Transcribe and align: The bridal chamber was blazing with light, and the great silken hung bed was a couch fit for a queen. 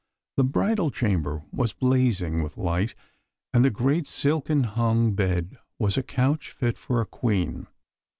The 0.37 0.43
bridal 0.43 0.89
chamber 0.89 1.43
was 1.51 1.73
blazing 1.73 2.41
with 2.41 2.57
light, 2.57 2.95
and 3.53 3.63
the 3.63 3.69
great 3.69 4.07
silken 4.07 4.63
hung 4.63 5.13
bed 5.13 5.59
was 5.77 5.95
a 5.95 6.01
couch 6.01 6.49
fit 6.49 6.75
for 6.75 7.01
a 7.01 7.05
queen. 7.05 7.67